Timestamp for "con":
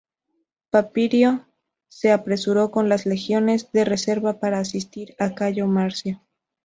2.71-2.89